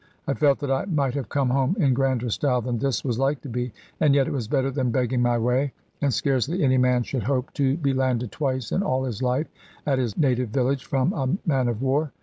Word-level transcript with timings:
I 0.25 0.33
felt 0.33 0.57
that 0.61 0.71
I 0.71 0.85
might 0.85 1.13
have 1.13 1.29
come 1.29 1.51
home 1.51 1.75
in 1.77 1.93
grander 1.93 2.31
style 2.31 2.59
than 2.59 2.79
this 2.79 3.05
was 3.05 3.19
like 3.19 3.39
to 3.41 3.49
be; 3.49 3.71
and 3.99 4.15
yet 4.15 4.25
it 4.25 4.33
was 4.33 4.47
better 4.47 4.71
than 4.71 4.89
begging 4.89 5.21
my 5.21 5.37
way; 5.37 5.73
and 6.01 6.11
scarcely 6.11 6.63
any 6.63 6.79
man 6.79 7.03
should 7.03 7.21
hope 7.21 7.53
to 7.53 7.77
be 7.77 7.93
landed 7.93 8.31
twice 8.31 8.71
in 8.71 8.81
all 8.81 9.03
his 9.03 9.21
life, 9.21 9.45
at 9.85 9.99
his 9.99 10.17
native 10.17 10.49
village 10.49 10.85
from 10.85 11.13
a 11.13 11.37
man 11.47 11.67
of 11.67 11.83
war. 11.83 12.11